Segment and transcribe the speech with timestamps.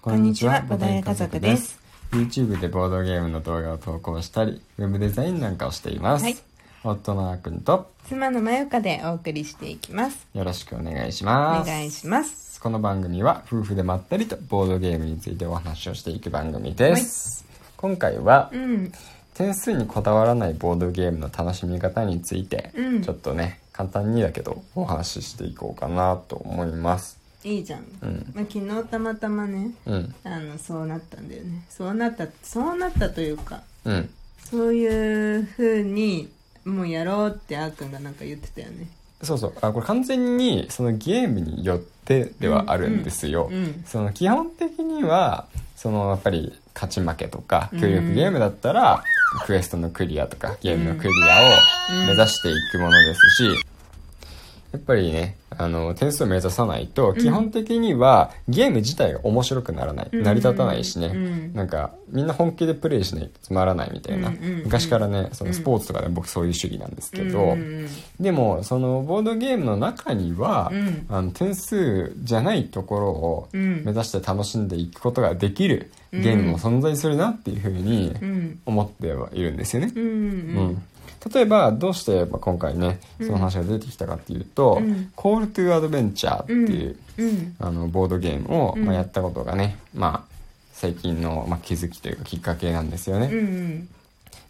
[0.00, 1.78] こんにちは、ボドゲ家族です。
[2.12, 6.24] YouTube でボードゲームの動画を投稿したり、ウェブデザインなんかをしています。
[6.24, 6.36] はい
[6.84, 10.28] 夫のあーくんと妻のまゆかでお送りしていきます。
[10.32, 11.68] よろしくお願いしおます。
[11.68, 12.60] 願いします。
[12.60, 17.44] この番組は夫婦でまったりとボードゲームについてお話をしていく番組です。
[17.76, 18.92] 今回はうん、
[19.34, 27.17] 点数にこだわらないボードゲームの楽しみ方について、うんちょっとね、簡単にだけどお話ししていこうかなと思います。
[27.44, 27.84] いいじゃん。
[28.02, 28.32] うん。
[28.34, 30.14] まあ、昨日たまたまね、うん。
[30.24, 31.64] あの、そうなったんだよね。
[31.70, 34.10] そうなった、そうなったというか、うん。
[34.50, 36.28] そういう風に、
[36.64, 38.88] もうやろうってあーくんがなんか言ってたよね。
[39.22, 49.02] そうそうあこれ完全にそのゲームによってではあるんですよ、うんうんその基本的にはそのやっぱり勝ち負けとかうん協力ゲームだったら、
[49.44, 53.50] クエストのクリアとかゲームのクリアを目指していくものですし、
[54.72, 60.22] やっぱりねあの点数を目指さないと基本的にはゲーム自体が面白くならない、うん。
[60.22, 61.54] 成り立たないしね、うん。
[61.54, 67.88] なんかみんな本気でプレイしないとつまらないみたいな、うん昔からねそのスポーツとかで僕そういう主義なんですけど、うん
[68.20, 71.06] でもそのボードゲームの中には、うん。
[71.08, 73.82] あの点数じゃないところをうん。
[73.84, 78.60] 目指して楽しんでいくことができるゲームも存在するなっていうふうにうん。
[78.66, 79.92] 思ってはいるんですよね。
[79.94, 80.82] うん。
[81.24, 87.56] うん例えばどうしてまあ今回ねその話が出てきたかっていうとうん「コール・トゥ・アドベンチャー」っていう、うん。
[87.58, 90.34] あのボードゲームを、うんまあ、やったことがね、まあ、
[90.72, 93.86] 最近の、まあ、気づきというかきっかけなんですよね。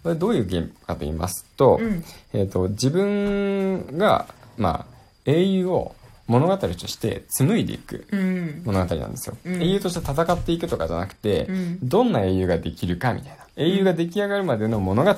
[0.05, 2.05] どういうゲームかと言いますと,、うん。
[2.33, 4.95] えー、と自分が、まあ、
[5.25, 5.95] 英雄を
[6.27, 8.63] 物語として紡いでいくうん。
[8.65, 9.63] 物語なんですよ、うん。
[9.63, 11.89] 英雄として戦っていくとかじゃなくて、うん。
[11.89, 13.39] どんな英雄ができるかみたいな。
[13.57, 15.15] 英雄が出来上がるまでの物語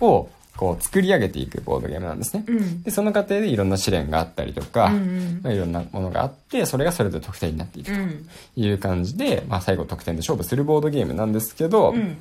[0.00, 2.82] をこう作り上げていくボードゲームなんですね、うん。
[2.82, 8.26] でその過程でいろんな試練があったりとか、うんまあ、いろんなものがあってそれがそれぞれ得点になっていくとうん。
[8.56, 12.18] いう感じで、まあ、最後得点で勝負するボードゲームなんですけど、うん。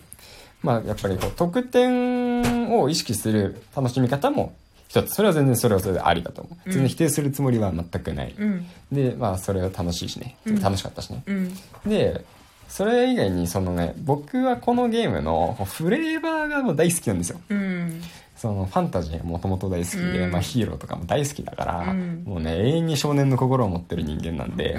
[0.64, 4.56] まあ、やっぱりこう得点を意識する楽しみ方も
[4.88, 8.66] 一つそれは全然それはそれでありだと思う、うん全然否定するつもりは全くない、うん。
[8.92, 11.54] でまあそれは楽しいしねうん楽しかったしね、うん。
[11.86, 12.23] で
[12.70, 18.02] それ以外にそのね僕はこのゲームのフレーバーがもう大好きなんですようん。
[18.43, 20.31] そのファンタジーがもともと大好きで、うん。
[20.31, 22.23] まあ、ヒーローとかも大好きだから、うん。
[22.26, 24.77] もうね永遠に少年の心を持ってる人間なんで、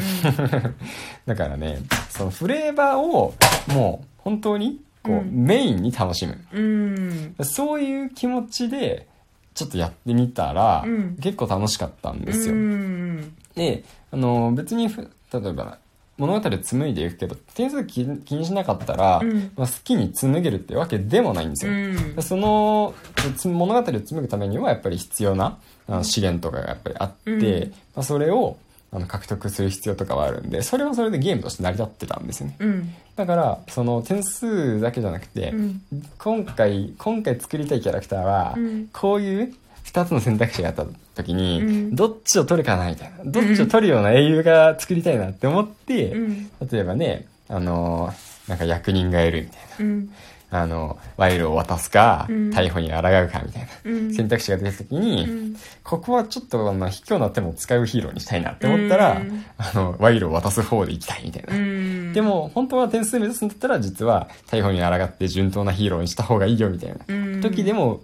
[1.25, 1.78] だからね
[2.10, 3.32] そのフレーバーを
[3.69, 5.47] もう本当にこう、うん。
[5.47, 6.44] メインに楽しむ。
[6.52, 7.34] うん。
[7.41, 9.08] そういう気持ちで
[9.54, 11.16] ちょっとやってみたら、うん。
[11.16, 13.34] 結構楽しかったんですよ、うん。
[13.54, 15.78] であの別にふ例えば
[16.16, 22.22] 物語を紡いでいくけど点数気気にしなかったら、うんまあ、好きに紡げるってわけでもないんですうよ、ん。
[22.22, 22.94] その
[23.36, 25.58] つ物語を紡ぐためにはやっぱり必要な
[26.02, 28.56] 資源とかがやっぱりあって、うんまあ、それを
[28.92, 32.94] あの獲得する必要とかはあるんでそれはそれでゲームとして成り立ってたんですよねうん。
[33.16, 35.82] だからその点数だけじゃなくて、うん。
[36.19, 41.94] 今回今回作りたいキャラクターは、うんこういう2つの選択肢があった時に、うん。
[41.94, 43.24] どっちを取るかなみたいな。
[43.24, 46.50] どっちを取るような英雄が作りたいなって思って、うん。
[46.70, 50.10] 例えばねあのーなんか役人がいるみたいうん。
[50.50, 52.50] なあの賄賂を渡すか、うん。
[52.50, 53.68] 逮捕に抗うかみたいな。
[53.84, 54.14] うん。
[54.14, 55.56] 選択肢が出た時に、うん。
[55.82, 59.44] ここはちょっとあの卑怯な手も使うヒーローにしたいなって思ったら、うん。
[59.58, 62.12] あの賄賂を渡す方で行きたいみたいな、うん。
[62.12, 67.40] で、も本当は点数目指すんだったら実は逮捕に抗って順当なヒーローにした方がいいよみたいなうん。
[67.40, 68.02] 時でも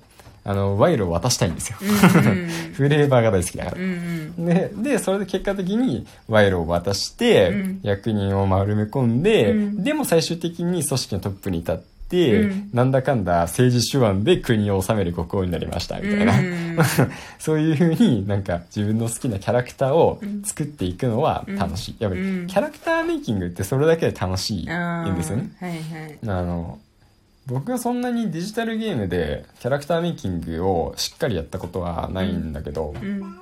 [0.51, 3.77] あの賄賂を渡したいんですよ、うん フレーバーが大好きだから。
[3.77, 4.47] う、ん。
[4.47, 7.81] ででそれで結果的に賄賂を渡して、うん。
[7.83, 9.85] 役人を丸め込んで、うん。
[9.85, 11.77] でも最終的に組織のトップに立っ
[12.09, 12.71] て、うん。
[12.73, 16.61] なんだかんだ政治手腕で国を治める国王になりましたみたいな、うん
[17.39, 21.97] そういう風になんか自分の好きなキャラクターを作っていくのは楽しい。
[21.99, 22.47] やっぱりうん。
[22.47, 24.65] キャラクターメイキングってそれだけで楽しいん
[25.17, 25.51] ですよね。
[25.61, 25.79] あーはい
[26.33, 26.41] はい。
[26.41, 26.79] あの、
[27.51, 33.39] 僕はそんなにデジタルゲームでキャラクターメイキングをしっかりやったことはないんだけど、うん。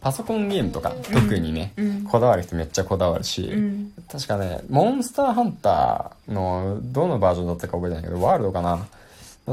[0.00, 3.92] パソコンゲームとか特にね、うんこだわる人めっちゃこだわるし、うん。
[4.10, 8.86] 確かね、モンスターハンターのどのバージョンだったか覚えてないけど、ワールドかな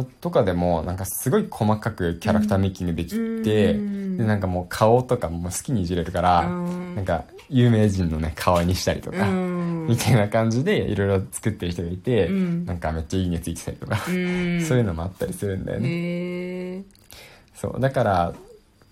[0.03, 3.11] とかでもなんかすごい細かくキャラクターメイキングでき
[3.43, 4.17] て、うん。
[4.17, 6.95] でなんかもう顔とかも好きにいじれるから、うん。
[6.95, 9.87] なんか有名人のね顔にしたりとか、うん。
[9.87, 12.65] みたいな感じでいろいろ作ってる人がいて、うん。
[12.65, 14.61] なんかめっちゃいいねついてたりとか、うん。
[14.65, 16.83] そういうのもあったりするんだよね。
[17.55, 17.79] そう。
[17.79, 18.33] だから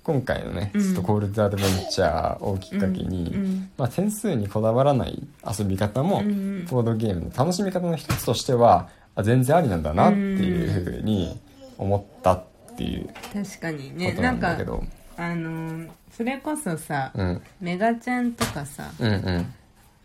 [0.03, 0.81] 今回のね、うん。
[0.81, 3.69] ちょっとコールドアドベンチャーをきっかけに、うん。
[3.77, 5.23] まあ、点数にこだわらない
[5.57, 6.65] 遊び方も、うん。
[6.69, 11.39] ボードゲームの楽しみ方の一つとしてはあ全然ありなんだなっていうふうに
[11.77, 12.43] 思ったっ
[12.75, 14.13] ていう確かにね。
[14.13, 14.83] なんんだけど、
[15.17, 19.53] あのーそれこそさ、うん、メガチャンとかさうんうん。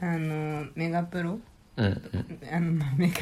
[0.01, 1.39] あのーメガプロ？
[1.77, 1.95] うんうん。
[2.51, 3.15] あのまあメガ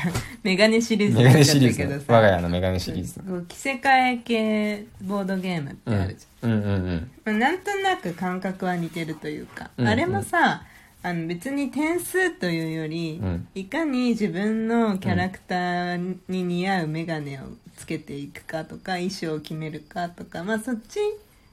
[0.42, 2.04] メガネシリーズメガネシリーズ。
[2.06, 3.20] 我が家のメガネシリーズ。
[3.48, 6.52] 着せ替え系ボードゲームってうんあるじうん。
[6.52, 9.88] うんうんゃん、まあなんとなく感覚は似てるというか、うん。
[9.88, 10.62] あれもさ
[11.02, 13.48] あの別に点数というより、うん。
[13.54, 17.42] いかに自分のキャラクターに似合うメガネを
[17.76, 20.98] つけていくかとか衣装を決めるかとかまあそっち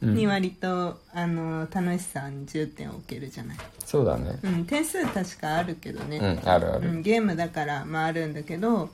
[0.02, 4.38] に割と、あの楽しさに重点を置けるじゃない、そうだね。
[4.44, 6.90] うん、点数確かあるけどね、うんあるある。
[6.90, 8.90] うん、ゲームだからまああるんだけど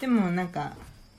[0.00, 0.74] でもなんか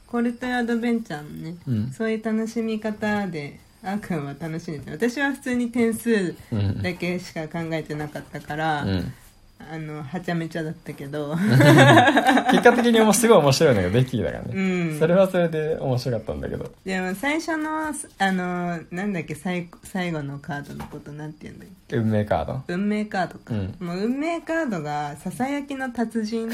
[0.08, 1.92] コルトアドベンチャーのね、うん。
[1.92, 6.82] そういう楽しみ方であーくんは楽しんでて私は普通に点数うん。
[6.82, 9.14] だけしか考えてなかったから、うん。
[9.58, 11.34] あのはちゃめちゃだったけど。
[11.36, 15.00] 結果的にもすごい面白いのができたからうね、ん。
[15.00, 16.72] それはそれで面白かったんだけど。
[16.84, 21.96] でも最初のあのなんだっけ最最後のカードのことなんて言うんだっけ？
[21.96, 22.64] 運命カード？
[22.68, 23.76] 運命カードか、うん。
[23.80, 26.50] もう運命カードがささやきの達人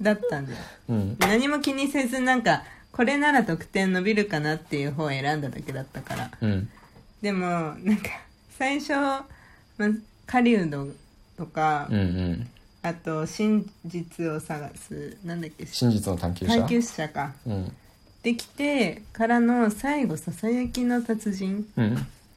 [0.00, 0.58] だったんだよ。
[0.90, 1.16] うん。
[1.20, 6.30] 何も気にせずなんかこれなら得点伸びるかなっていう方を選んだだけだったから。
[6.40, 6.68] うん。
[7.22, 8.10] でもなんか
[8.58, 9.24] 最初、ま
[9.80, 9.88] あ、
[10.26, 10.70] 狩人
[11.36, 12.48] とか、うんうん。
[12.82, 15.64] あと真実を探すなんだっけ？
[15.66, 16.56] 真実の探求者？
[16.58, 17.32] 探求者か。
[17.46, 17.72] うん。
[18.22, 21.64] できてからの最後ささやきの達人？
[21.76, 21.86] うん。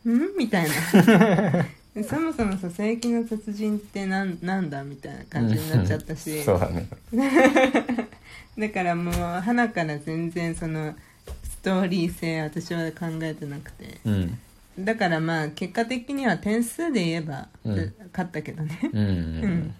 [0.07, 0.37] ん？
[0.37, 1.65] みたいな。
[1.95, 4.83] で そもそもささやきの達人ってなんなんだ？
[4.83, 6.41] みたいな感じになっちゃったし。
[6.45, 6.87] そうだね
[8.57, 10.95] だからもう花から全然その
[11.43, 13.99] ストーリー性私は考えてなくて。
[14.05, 14.39] うん。
[14.77, 17.75] だからまあ結果的には点数で言えば、うん。
[17.75, 18.79] で勝ったけどね。
[18.93, 19.75] うん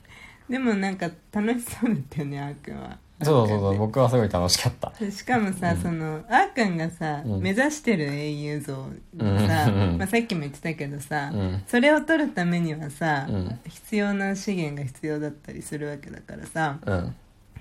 [0.50, 2.98] でもなんか楽しそうだったよねあーくんは。
[3.24, 4.92] そうそうそう僕はすごい楽しかった。
[5.00, 7.42] でしかもさ、そのあーくんがさ、うん。
[7.42, 8.86] 目指してる英雄像
[9.18, 9.98] うんがさ、うん。
[9.98, 11.64] まあ、さっきも言ってたけどさ、うん。
[11.66, 13.60] それを取るためにはさ、うん。
[13.68, 17.16] 必要な資源が必要だったりするわけだからさうん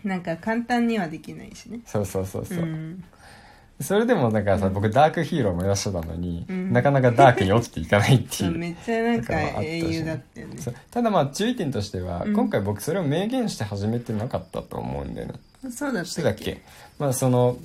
[0.09, 1.81] なんか簡単にはできないしね。
[1.87, 3.03] そうそうそうそう、ん。
[3.81, 6.73] それでもだからさ、僕ダークヒーローを目指してたのに、うん。
[6.73, 10.56] なかなかダークに落ちていかないってそいうう めっちゃなんか英雄だったよね。
[10.91, 12.35] ただまあ注意点としては、うん。
[12.35, 15.35] 今回僕それを明言して始めてなかったと思うんだよね。
[15.71, 16.61] そうだったっけ？
[16.99, 17.56] まあその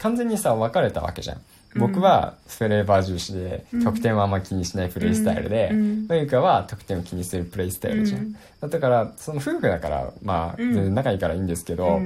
[0.00, 1.42] 完全にさ分かれたわけじゃんうん
[1.76, 3.84] 僕はフレーバー重視でうん。
[3.84, 6.06] 得点はあんま気にしないプレイスタイルで、うん。
[6.08, 8.70] まゆかは得点を気にするプレイスタイルじゃん、うん。
[8.70, 10.74] だからその夫婦だからまあうん。
[10.74, 12.00] 全然仲いいからいいんですけど、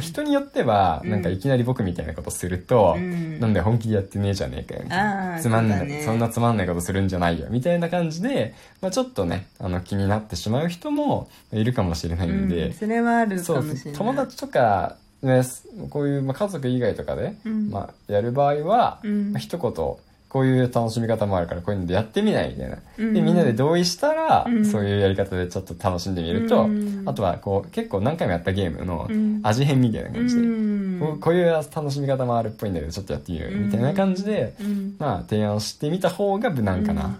[0.00, 3.40] 人によってはなんかいきなり僕みたいなことすると、うん。
[3.40, 4.98] なんで本気でやってねえじゃねえかよみたい
[5.34, 5.40] な。
[5.40, 6.02] つまんないね。
[6.04, 12.72] そんなつまんないことするんじゃないよみたいな感じで、まあ、ちょっとねあの気になってしまう人もいるかもしれないんで、うん。
[12.72, 13.98] それはあるそうかもしれない。
[13.98, 15.42] 友達とか、ね、
[15.90, 17.70] こういう、まあ、家族以外とかで、うん。
[17.70, 19.32] まあ、やる場合は、うん。
[19.32, 19.98] まあ、一言
[20.28, 23.14] こういう楽しみ方もあるからこういうのでやってみないみたいな、うん。
[23.14, 24.64] でみんなで同意したら、うん。
[24.64, 27.02] そういうやり方でちょっと楽しんでみると、うん。
[27.06, 29.40] あとはこう結構何回もやったゲームのうん。
[29.42, 31.00] 味変みたいな感じで、うん。
[31.00, 34.96] こうこういう楽しみ方もあるっぽいんだけどちょっとやってみようよみたいな感じで、うん。
[34.98, 37.18] まあ提案してみた方が無難かな、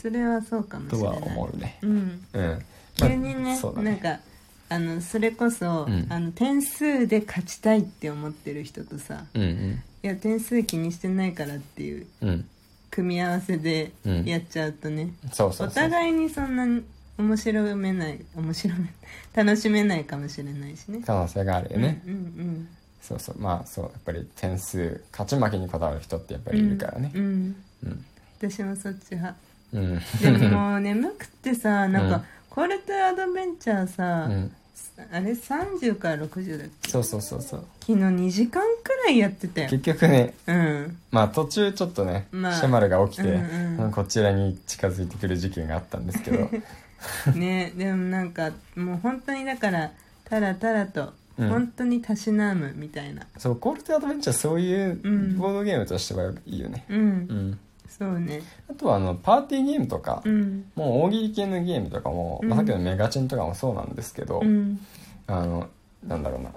[0.00, 1.28] それはそうかもしとはれない。
[1.30, 1.78] 思うね。
[1.82, 2.20] うん。
[2.32, 2.58] うん。
[2.96, 4.18] 急にね,、そうだなんか
[4.68, 6.06] あのそれこそ、うん。
[6.08, 9.82] あの点数で勝ちたいって思ってる人とさうんうん。
[10.02, 12.48] いや点数気にしてないからっていううん。
[12.90, 14.24] 組み合わせでうん。
[14.24, 16.82] やっちゃうとね、お互いにそんなに
[17.18, 18.92] 面白めない面白め
[19.34, 21.00] 楽しめないかもしれないしね。
[21.04, 22.68] 可能性があるよね、うんうん
[23.04, 23.38] そうそう。
[23.38, 23.84] まあそう。
[23.84, 27.12] やっぱり点数勝ち負けにこだわる人ってやっぱりいるからね。
[27.14, 27.56] うん、うん。
[27.84, 28.04] うん。
[28.38, 29.36] 私もそっち派。
[29.74, 30.00] うん。
[30.22, 32.24] でももう眠くってさなんか、
[32.56, 34.52] うんコルトアドベンチャーさ、うん。
[35.12, 36.90] あれ30から60だっけ？
[36.90, 37.64] そうそうそうそう。
[37.80, 39.68] 昨日2時間くらいやってたよ。
[39.68, 40.96] 結局ねうん。
[41.10, 42.52] まあ途中ちょっとね、まあ。
[42.54, 46.48] シャマルが起きて、うんうんこちらに近づいてくる事件があったんですけど。
[47.34, 49.90] ねでもなんかもう本当にだから
[50.24, 51.48] たらたらとうん。
[51.48, 53.26] 本当にたしなむみたいな。
[53.36, 55.36] そうコールトアドベンチャーそういううん。
[55.38, 56.84] ボードゲームとしてはいいよね。
[56.88, 57.58] うん、うん
[57.98, 58.42] そうね。
[58.68, 60.64] あとはあのパーティーゲームとか、うん。
[60.74, 64.80] もう大喜利系のゲームとかも、まあ、さっきのメガチンとかもそうなんですけど、うん。
[65.26, 65.68] あの
[66.06, 66.50] なんだろうな。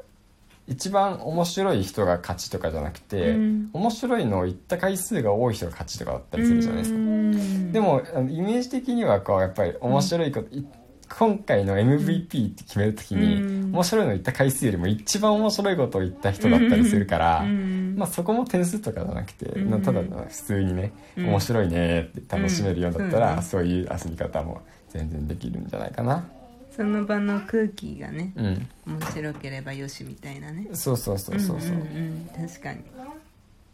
[0.68, 3.70] 一番面白い人が勝ちとかじゃなくて、うん。
[3.72, 7.72] 面白いのを言った回数が多い人が勝ちとかだったりするじゃないですか、うん。
[7.72, 10.66] でもイメージ的にはこうやっぱり面白いこと、い
[11.10, 13.72] 今回の MVP って決めるときに、うん。
[13.72, 17.96] 面白いの言った回数よりも一番面白いことを言った人だったりするから、うん。
[17.98, 19.70] まあ、そこも点数とかじゃなくて、うん。
[19.70, 21.26] なただ普通にね、うん。
[21.30, 23.44] 面白いねって楽しめるようだったら、うん。
[23.44, 26.28] そういう遊び方も全然できるんじゃないかな。
[26.76, 28.68] その場の空気がねうん。
[28.86, 30.68] 面白ければよしみたいなね。
[30.74, 31.76] そうそうそうそうそう。
[31.78, 32.30] うん。
[32.36, 32.82] 確かに。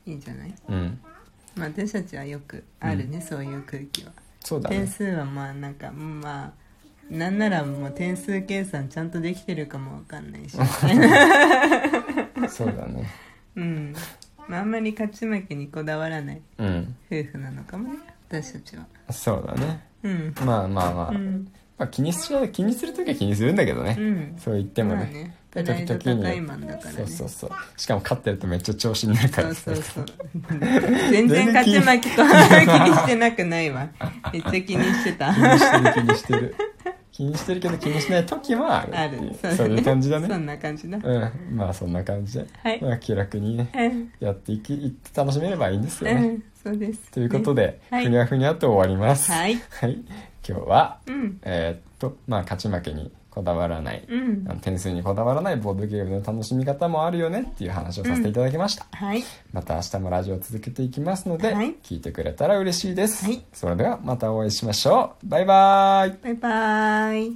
[0.06, 0.54] いいんじゃない？
[0.70, 1.00] うん。
[1.56, 4.12] まあ私たちはよくあるね、そういう空気は。
[4.40, 4.78] そうだね。
[4.78, 6.52] 点数はまあなんかまあ
[7.10, 10.58] なんならもう点数計算ちゃんとできてるかもわかんないし。
[12.50, 13.10] そうだね。
[13.56, 13.94] うん、
[14.48, 16.96] まあ、あんまり勝ち負けにこだわらないうん。
[17.12, 18.86] 夫婦なのかもね私たちは。
[19.12, 19.86] そうだね。
[20.04, 20.36] うん。
[20.44, 21.48] まあまあまあ、うん。
[21.78, 24.36] まあ気にしちゃう気にする時は気にするんだけどね、うん。
[24.38, 25.38] そう言ってもね,、まあね。
[25.52, 26.98] プライド高いマンだからね。
[26.98, 27.52] そうそうそう。
[27.78, 30.06] しかも勝ってるとめっちゃ調子になるかそらうそうそう。
[31.12, 33.88] 全然勝ち負けと 気にしてなくないわ。
[34.32, 36.56] めっちゃ気にしてた気にしてる気にしてる
[37.14, 38.98] 気にしてるけど気にしない時もある。
[38.98, 41.56] あるそういう感じだそねんな感じだうん。
[41.56, 42.82] まあそんな感じで、はい。
[42.82, 48.06] まあ、気楽にねうんやっていきい楽しめればいいんですよね、うんそうですということで、はい。
[48.06, 49.32] ふにゃふにゃと終わります。
[49.32, 49.62] はい。
[49.70, 50.00] はい。
[50.48, 51.40] 今日はうん。
[51.44, 54.46] えーっとまあ勝ち負けにこだわらない、うん。
[54.48, 59.24] あの点数にこだわらないボードゲームの楽しみ方もあるよねっていう話をさせていただきました、はい。
[59.52, 61.74] また明日もラジオを続けていきますので、はい。
[61.82, 63.44] 聞いてくれたら嬉しいです、はい。
[63.52, 65.28] それではまたお会いしましょう。
[65.28, 66.18] バイバイ。
[66.22, 67.34] バイバイ。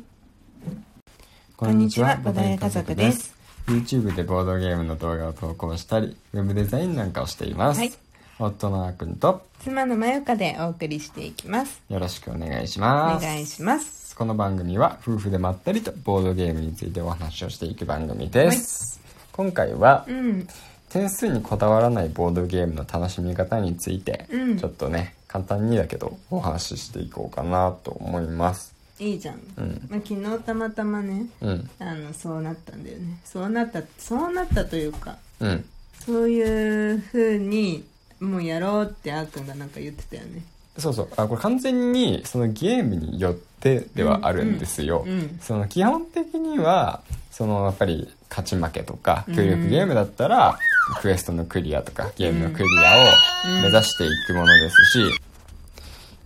[1.56, 3.36] こんにちはボドゲ家族です。
[3.66, 7.92] YouTube でボードゲームの動画を投稿したりウェブデザインなんかをしています、はい。
[8.38, 11.82] 夫のあーくんと妻のまゆかでお送りしていきます。
[11.90, 13.26] よろしくお願いしおます。
[13.26, 19.00] 願いしますこの番組は夫婦でまったりとボードゲームについてお話をしていく番組です、
[19.32, 20.48] 今回はうん。
[20.90, 24.58] 点数にこだわらないボードゲームの楽しみ方について、うん。
[24.58, 28.74] ちょっとね簡単にだけどお話ししていこうかなと思います。
[28.98, 29.88] いいじゃん、うん。
[29.88, 31.70] まあ、昨日たまたまねうん。
[31.78, 33.20] あのそうなったんだよね。
[33.24, 35.66] そうなったそうなったというかうん。
[36.00, 37.86] そういう風に
[38.20, 40.42] もうやろうってあーくんがなんか言ってたよね
[40.78, 41.10] そうそう。
[41.18, 49.36] あこれ完全にそのゲームによってではあるんですよ、うんうんその基本的にはそのやっぱり勝ち負けとかうん。
[49.36, 50.58] 協力ゲームだったら、
[51.02, 55.12] クエストのクリアとかゲームのクリアを目指していくものですし、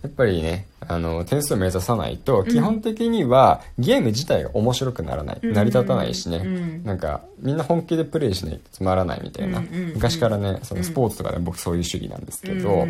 [0.02, 5.52] やっぱりねあの点数を目指さないと基本的にはゲーム自体が面白くならない、うん。
[5.52, 6.84] 成り立たないしね、うん。
[6.84, 12.86] なんかみんな本気でプレイしないとつまらないみたいな、うん昔からねそのスポーツとかで僕そういう主義なんですけど、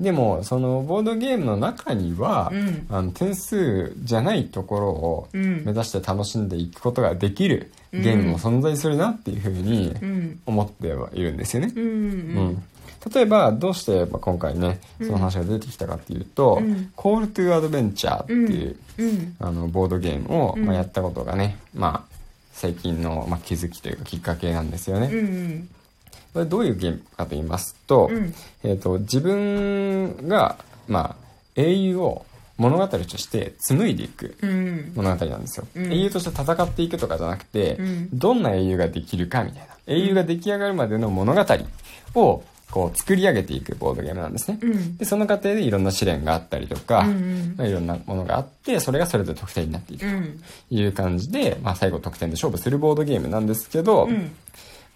[0.00, 2.86] でもそのボードゲームの中には、うん。
[2.90, 5.64] あの点数じゃないところをうん。
[5.64, 10.40] 目指して楽しんでいくことができるゲームも存在するなっていうふうにうん。
[10.44, 11.72] 思ってはいるんですよね。
[11.74, 12.62] うん
[13.12, 19.36] 例えばどうしてまあ今回ねその話が出てきたかっていうとうん「コール・トゥ・アドベンチャー」っていう、うん。
[19.38, 20.66] あのボードゲームを、うん。
[20.66, 22.14] まあ、やったことがね、まあ、
[22.52, 25.64] 最近の、まあ、気づきというかきっかけなんですよね。
[26.32, 28.34] これどういうゲームかと言いますと,、うん。
[28.62, 31.16] えー、と自分が、まあ、
[31.56, 34.92] 英雄を物語として紡いでいくうん。
[34.94, 35.92] 物語なんですよ、うん。
[35.92, 38.08] 英雄として戦っていくとかじゃなくて、うん。
[38.12, 39.66] どんな英雄ができるかみたいな。
[39.86, 41.44] 英雄が出来上がるまでの物語
[42.14, 42.42] を
[42.72, 44.96] こう作り上げていくボードゲームなんですね、うん。
[44.96, 50.42] でその過程でいろんな試練があったりとか、うんうんまあいろんなものがあってそれがそれぞれ得点になっていくうん。
[50.68, 54.32] という感じで、まあ、最後得点で勝負するボードゲームなんですけど、うん。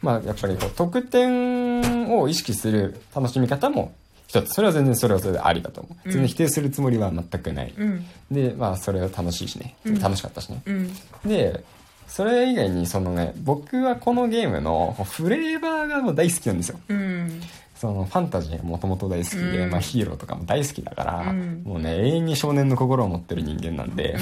[0.01, 3.93] まあ、やっぱりこう得点を意識する楽しみ方も
[4.27, 4.55] 一つ。
[4.55, 6.11] それは全然それはそれでありだと思う。
[6.11, 8.07] 全然否定するつもりは全くない、うん。
[8.31, 9.77] でまあそれは楽しいしね。
[9.85, 10.01] うん。
[10.01, 10.93] 楽しかったしね、うん。
[11.27, 11.63] で
[12.09, 16.79] それ以外にそのね僕はこのゲームのフレーバーがもう大好きなんですよ。
[16.89, 17.41] うん
[17.77, 19.71] そのファンタジーがもともと大好きで、うん。
[19.71, 21.63] まあ、ヒーローとかも大好きだから、うん。
[21.65, 24.17] もうね永遠に少年の心を持ってる人間なんで、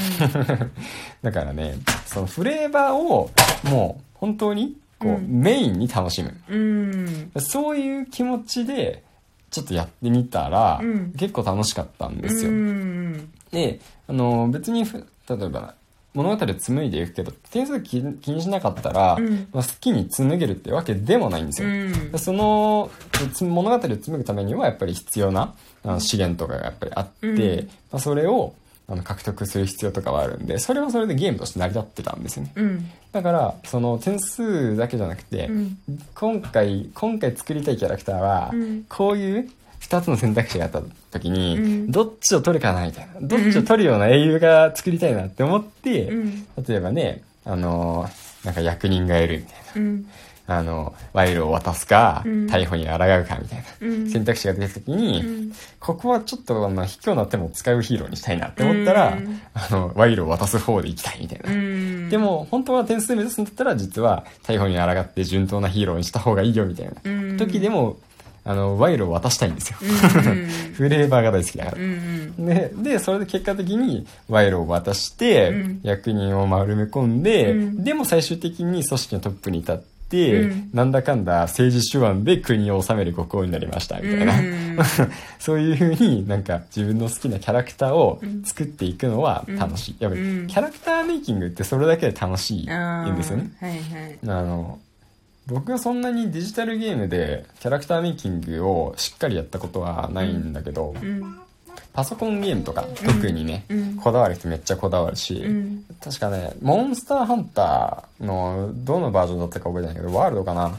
[1.23, 3.31] だからねそのフレーバーを
[3.65, 5.41] もう本当にこう、うん。
[5.41, 6.35] メインに楽しむ。
[6.49, 7.33] うん。
[7.39, 9.03] そういう気持ちで
[9.51, 11.13] ちょっとやってみたら、うん。
[11.17, 13.33] 結構楽しかったんですよ、うん。
[13.53, 15.75] であの別にふ例えば
[16.15, 19.49] 物語を紡いでいくけど点数気気にしなかったら、うん。
[19.53, 22.13] まあ、好きに紡げるってわけでもないんですよ、うん。
[22.13, 22.91] でその
[23.33, 25.55] つ物語を紡ぐためにはやっぱり必要な
[25.85, 27.67] あの資源とかがやっぱりあって、うん。
[27.67, 28.55] まあ、それを
[28.87, 32.53] あの獲得する必要とかはあるんでそれはそれでゲームとして成り立ってたんですよね。
[32.55, 32.91] うん。
[33.13, 35.79] だからその点数だけじゃなくて、うん。
[36.15, 38.85] 今回今回作りたいキャラクターは、うん。
[38.89, 39.51] こういう
[39.89, 41.91] 2つの選択肢があった時に、うん。
[41.91, 43.21] どっちを取るかなみたいな。
[43.21, 46.47] どっちを取るような英雄が作りたいなって思って、うん。
[46.67, 49.89] 例えばねあのーなんか役人がいるみたいな。
[49.89, 50.07] うん。
[50.47, 52.47] あの賄賂を渡すか、うん。
[52.47, 53.65] 逮捕に抗うかみたいな。
[53.81, 54.11] うん。
[54.11, 55.53] 選択肢が出た時に、うん。
[55.81, 59.41] ここはちょっとあの卑怯な手も使うヒーローにしたいなって思ったら、うん。
[59.55, 61.51] あの賄賂を渡す方で行きたいみたいな。
[61.51, 62.11] うん。
[62.11, 67.37] でも本当は点数目指すんだったら実は逮捕に抗って順当なヒーローにした方がいいよみたいなうん。
[67.39, 67.97] 時でも
[68.45, 71.79] あの賄賂を渡したいんですよ、うん フレーバーが大好きだから。
[71.79, 75.81] う、んででそれで結果的に賄賂を渡して、うん。
[75.83, 77.85] 役人を丸め込んで、うん。
[77.85, 80.71] でも最終的に組織のトップに立っって、うん。
[80.73, 84.79] なんだかんだ政治手腕で国を治める国王になりましたみたいな、うん。
[85.41, 90.47] そういうふうになんか自分の好きなキャラクターを作っていくのは楽しい、やっぱりうん。
[90.47, 92.67] キャラクターメイキングってそれだけで楽しいん
[93.17, 93.51] ですよね。
[93.61, 93.81] はいはい。
[94.23, 94.79] あの
[95.47, 101.39] 僕はそんなにデジタルゲームでキャラクターメイキングをしっかりやったことはないんだけど、うん。
[101.93, 103.97] パソコンゲームとか特にね、うん。
[103.97, 105.85] こだわる人めっちゃこだわるし、うん。
[106.03, 110.79] 確かねモンスターハンターのどのバージョンだったか覚えてないけどワールドかな？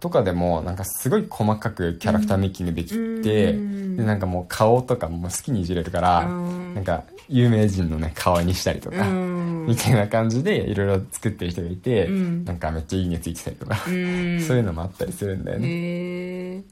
[0.00, 3.96] とかでもなんかすごい細かくキャラクターメイキングできて、うん。
[3.96, 6.74] でなんかもう顔とかも好きにいじれるから、うん。
[6.74, 9.37] なんか有名人のね顔にしたりとか、うん
[9.68, 12.44] みたいな感じでいろいろ作ってる人がいて、うん。
[12.44, 14.40] なんかめっちゃいいねついてたりとか、うん。
[14.42, 16.62] そういうのもあったりするんだよね、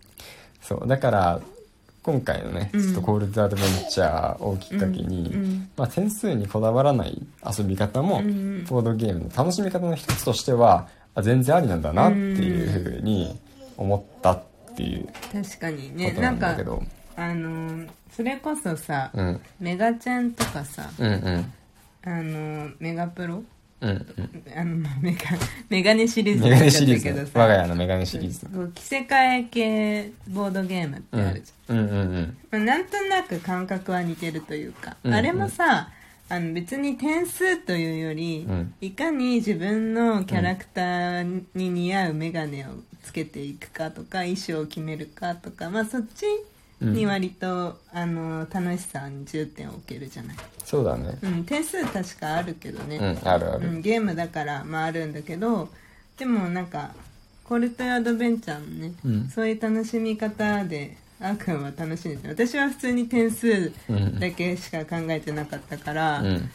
[0.63, 0.89] そう。
[0.89, 1.41] だから
[2.03, 2.83] 今回のね、うん。
[2.83, 7.23] ちょっとコールドアドベンチャーをきっかけに、うんまあ、点数にこだわらない
[7.59, 13.39] 遊び方も、うんボードゲームの楽しみ方の一つとしてはあ全然ありなんだなっていうふうに
[13.77, 14.43] 思ったっ
[14.77, 16.13] ていう確かにね。
[16.13, 16.83] なんかだけど、
[17.17, 21.53] あのーそれこそさ、うん、メガチェンとかさうんうん
[22.07, 23.43] あのーメガプロ？
[23.83, 24.05] うんうん。
[24.57, 25.19] あのまあメガ
[25.69, 27.05] メガネシリーズメガネシリーズ。
[27.05, 28.47] だけどさ我が家のメガネシリーズ。
[28.47, 35.15] こう着せ替え系ボードゲームってうんあるじうんうんうんゃん、まあ、なんとなく感覚は似てるというか、うん。
[35.15, 35.91] あれもさ
[36.29, 38.75] あの別に点数というより、うん。
[38.81, 42.71] いかに自分のキャラクターに似合うメガネを
[43.03, 46.25] つけていくかとか衣装を決めるかとか、まあ、そっち
[46.81, 51.19] に割と、あの楽しさに重点を置けるじゃない、そうだね。
[51.23, 55.69] うん、点数確かあるけどね、うんあるある、うん、ゲームだから、まあ、あるんだけど
[56.19, 56.95] でもなんか
[57.45, 59.29] コルトアドベンチャーのね、うん。
[59.29, 64.19] そういう楽しみ方であーくんは楽しんでて私は普通に点数うん。
[64.19, 66.51] だけしか考えてなかったから、うん、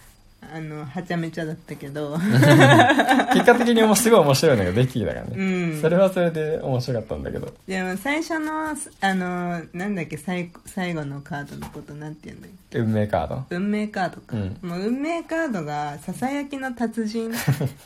[0.53, 2.17] あのはちゃめちゃだったけど。
[3.33, 5.43] 結果的にもすごい面白いのができたからね、う
[5.77, 5.81] ん。
[5.81, 7.53] それはそれで面白かったんだけど。
[7.67, 12.79] でも最初のあのなんだっけ最最後のカードのことなんて言うんだっけ？
[12.79, 13.45] 運命カード？
[13.51, 14.57] 運命カードか、うん。
[14.61, 17.31] もう運命カードがささやきの達人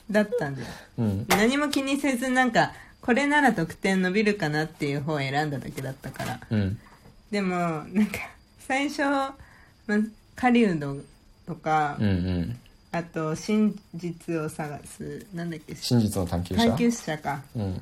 [0.09, 0.67] だったんだよ。
[0.99, 1.25] うん。
[1.29, 2.71] 何も気にせずなんか
[3.01, 6.39] これなら得点伸びるかなっていう方を選んだだけだったから。
[6.49, 6.79] うん。
[7.29, 7.55] でも
[7.91, 8.19] なんか
[8.67, 9.33] 最初、ま
[9.89, 9.97] あ、
[10.35, 11.03] 狩人
[11.45, 12.59] とか、うんうん。
[12.91, 15.75] あと真実を探すなんだっけ？
[15.75, 16.65] 真実の探求者？
[16.67, 17.41] 探求者か。
[17.55, 17.81] うん。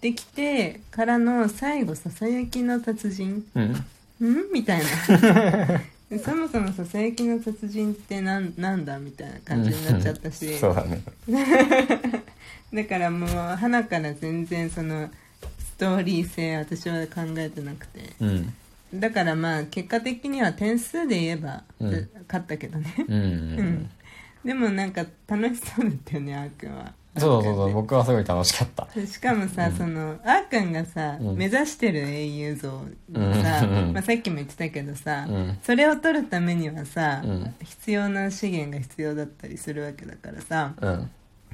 [0.00, 3.44] できてからの最後ささやきの達人？
[3.54, 3.72] うん。
[3.72, 4.52] ん？
[4.52, 5.80] みたいな。
[6.22, 10.56] そもそもささやきの達人ってなんなんだみたいな感じになっちゃったし。
[10.58, 11.02] そうだね。
[12.72, 15.10] だからもう花から全然その
[15.58, 18.12] ストーリー性私は考えてなくて。
[18.20, 18.54] うん
[18.94, 22.08] だからまあ結果的には点数で言えば、うん。
[22.26, 22.94] 勝ったけどね。
[23.08, 23.18] うんう
[23.62, 23.90] ん
[24.44, 26.92] でもなんか楽しそうだったよねあーくんは。
[27.16, 29.06] そうそうそう僕はすごい楽しかった。
[29.06, 31.36] しかもさ、そのあーくんがさ、うん。
[31.36, 33.92] 目指してる英雄像のさ、うん。
[33.92, 35.58] まあ、さっきも言ってたけどさ、うん。
[35.62, 37.54] それを取るためにはさ、うん。
[37.62, 41.10] 必要な資源が必要だったりするわけだからさうん。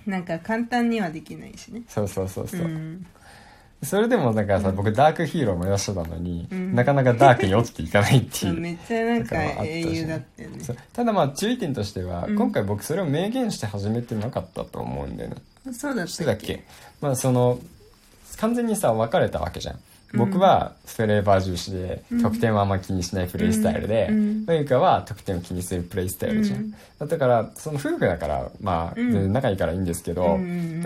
[0.07, 1.83] なんか簡単にはできないしね。
[1.87, 3.07] そうそうそうそう、ん
[3.83, 6.75] それでもだからさ、僕ダークヒーローを目指してたのに、うん。
[6.75, 10.59] なかなかダークに落ちていかないっていう めっちゃなんか英雄だったよね。
[10.93, 12.37] ただまあ注意点としては、うん。
[12.37, 15.37] 今回僕それを明言して始めてなかったと思うんだよね。
[15.73, 16.47] そうだったっけ？
[16.47, 16.65] け？
[17.01, 17.59] まあその
[18.39, 19.79] 完全にさ分かれたわけじゃん
[20.15, 22.23] 僕はフレーバー重視で、うん。
[22.23, 24.45] 得点はあんま気にしないプレイスタイルで、うん。
[24.47, 27.09] まゆかは得点を気にするプレイスタイルじゃん、うん。
[27.09, 29.13] だからその夫婦だからまあ、うん。
[29.13, 30.39] 全然仲いいからいいんですけど、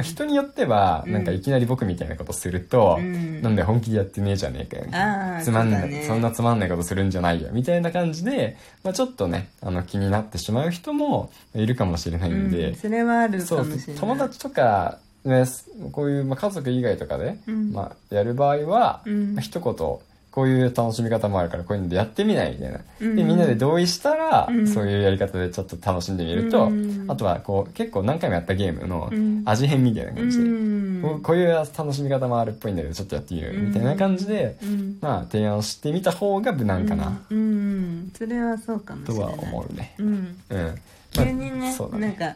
[0.02, 1.12] 人によってはうん。
[1.12, 3.42] なんかいきなり僕みたいなことすると、うん。
[3.42, 5.42] なんで本気でやってねえじゃねえかよ。
[5.42, 6.04] つまんない。
[6.04, 7.48] そんなつまんないことするんじゃないよ。
[7.52, 14.00] みたいな感じで、まあ、ちょっとねあの気になってしまう人もいるかもしれないんで、うん、それはあるかもしれない。
[14.00, 15.44] 友達とか、ね、
[15.92, 17.72] こういう、まあ、家族以外とかで、うん。
[17.72, 19.34] まあ、やる場合は、うん。
[19.34, 19.98] まあ一言
[20.34, 23.14] こういう楽しみ方もあるからこういうのでやってみないみたいな、うん。
[23.14, 24.66] でみんなで同意したら、うん。
[24.66, 27.06] そういうやり方でちょっと楽しんでみると、うん。
[27.08, 29.42] あとはこう結構何回もやったゲームのうん。
[29.44, 31.02] 味変みたいな感じで、うん。
[31.02, 34.98] こうこういう楽しみ方もあるっぽいんだけどちょっとやってみるみたいな感じで、うん。
[35.00, 38.12] まあ提案してみた方が無難かな、うん、うん。
[38.18, 39.34] それはそうかもしれない。
[39.36, 39.94] とは思うね。
[39.98, 40.36] うん。
[40.50, 40.74] うん、
[41.12, 41.76] 急にね,、ね。
[41.92, 42.34] なんか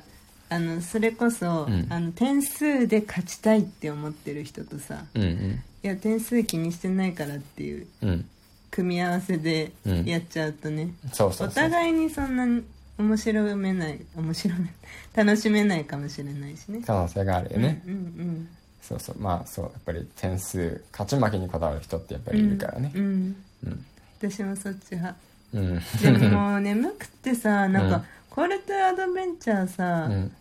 [0.50, 1.86] あのそれこそ、うん。
[1.90, 5.62] あの点数で勝ちたいって思ってる人とさうんうん。
[5.82, 8.28] いや点数気にしてないからっていううん。
[8.70, 10.04] 組み合わせでうん。
[10.04, 12.62] やっちゃうとね、お互いにそんなに
[12.98, 14.66] 面白めない面白め
[15.14, 16.82] 楽しめないかもしれないしね。
[16.86, 18.48] 可能性があるよね、うんうん
[18.80, 19.16] そうそう。
[19.18, 22.90] まあそうやっぱり点数勝ち負けにこだわる人ってやっぱりいるからね。
[22.94, 23.36] うん、うん。
[23.66, 23.84] うん。
[24.18, 25.16] 私もそっち派。
[25.52, 25.80] うん。
[26.02, 28.02] でももう眠くってさなんか、うん
[28.38, 30.32] コールトアドベンチャーさ、うん。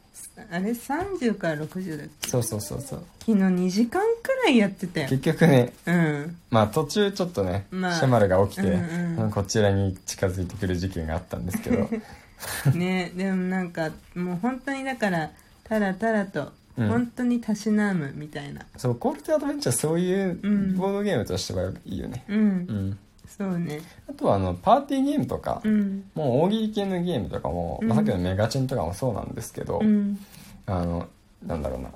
[0.51, 2.29] あれ30から60だっけ？
[2.29, 3.03] そうそうそうそう。
[3.21, 5.07] 昨日2時間くらいやってたよ。
[5.09, 6.37] 結局ねうん。
[6.51, 9.31] まあ途中ちょっとね、まあシャマルが起きて、うんうん。
[9.31, 11.89] こちらに近づいてくる事件があったんですけど。
[12.77, 15.31] ねでもなんかもう本当にだから
[15.63, 16.87] たらたらとうん。
[16.89, 18.61] 本当にたしなむみたいな。
[18.77, 20.75] そうコールテアドベンチャーそういううん。
[20.77, 22.23] ボードゲームとしてはいいよね。
[22.29, 23.81] うん、うんそうね。
[24.09, 26.09] あとはあのパーティーゲームとか、うん。
[26.15, 30.17] もう大喜利系のゲームとかも、まあ、さっきのメガチンとかもそうなんですけど、うん。
[30.65, 31.07] あの
[31.45, 31.91] なんだろうな。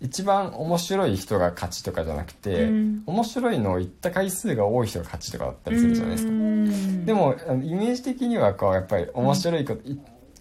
[0.00, 3.02] 一番面白い人が勝ちとかじゃなくて、うん。
[3.06, 7.06] 面白いのを言った回数が多い人が勝ちとかだったりするじゃないですか、うん。
[7.06, 9.98] でもイメージ的にはこうやっぱり面白いこと、い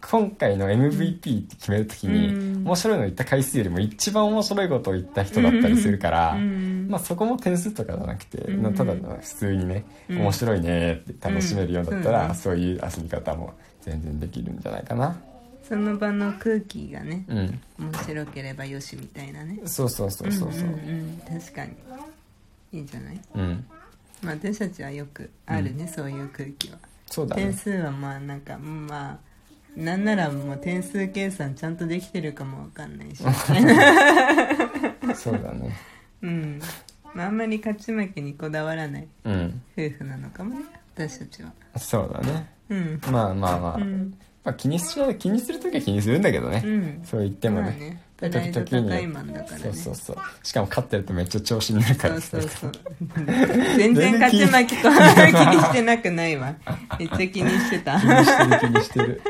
[0.10, 2.64] 今回の MVP って決めるときに、うん。
[2.66, 6.88] 面白いのを言った回数よりも一番面白いことを言った人だったりするから、うん。
[6.90, 8.74] まあ、そこも点数とかじゃなくて、うん。
[8.74, 10.18] ただ普通にね、うん。
[10.20, 12.36] 面白いねって楽しめるようだったら、うん。
[12.36, 15.20] そういう遊び方も全然できるんじゃないかな。
[15.68, 17.62] その場の空気がねうん。
[17.80, 19.62] 面白ければよしみたいなね。
[19.66, 20.68] そうそうそうそうそう。
[20.68, 20.80] うんうん
[21.30, 21.40] うん。
[21.40, 21.72] 確かに。
[22.74, 23.22] いいんじゃない？
[23.36, 23.66] うん。
[24.22, 26.78] まあ私たちはよくあるね、そういう空気は。
[26.78, 27.54] 点そうだね。
[27.54, 29.18] 数はまあなんかまあ
[29.76, 33.24] なんならもう点数計算ちゃんとできてるかもわかんないし。
[35.16, 35.76] そうだね。
[36.22, 36.62] うん、
[37.14, 39.62] まあ、あんまり勝ち負けにこだわらないうん。
[39.78, 40.62] 夫婦なのかもね
[40.96, 41.52] 私たちは。
[41.78, 42.48] そうだね。
[42.70, 43.02] うん。
[43.12, 44.14] まあまあまあ、うん。
[44.44, 47.02] まあ気にしちゃう気にするときは気にするんだけどね、うん。
[47.04, 48.04] そう言ってもね,、まあね。
[48.18, 49.64] プライド高いマンだからね。
[49.64, 50.18] そうそうそう。
[50.44, 52.22] しかも勝ってるとめっちゃ調子になるから。
[52.22, 52.72] そうそうそう。
[53.78, 56.56] 全然勝ち負けと気にしてなくないわ。
[57.00, 58.00] めっちゃ気にしてた。
[58.00, 59.22] 気にしてる気にしてる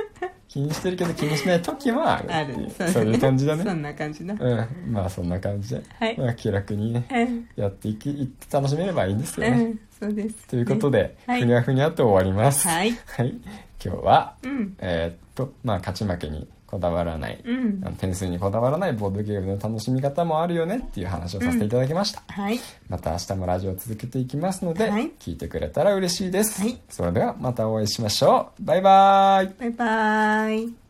[0.54, 2.70] 気にしてるけど気にしない時もある。
[2.70, 3.64] そういう感じだね。
[3.64, 4.94] そんな感じだうん。
[4.94, 6.16] まあそんな感じで、はい。
[6.20, 9.80] まあ、気楽にねうんやっていきいって楽しめればいいんですよね、うん。
[10.00, 11.42] そうですということで、はい。
[11.42, 12.68] ふにゃふにゃと終わります。
[12.68, 12.92] はい。
[12.92, 13.34] はい。
[13.84, 14.76] 今日はうん。
[14.78, 17.82] えーっとまあ勝ち負けにこだわらない、うん。
[18.00, 22.60] 点数にこだわらないボードゲームの楽しみ方もあるよねっていう話をさせていただきました、はい。
[22.90, 25.12] また明日もラジオを続けていきますので、はい。
[25.20, 26.82] 聞いてくれたら嬉しいです、はい。
[26.90, 28.64] それではまたお会いしましょう。
[28.64, 29.54] バイバーイ。
[29.60, 30.83] バイバーイ